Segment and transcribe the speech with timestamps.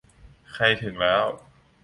[0.51, 1.23] ใครถึงแล้ว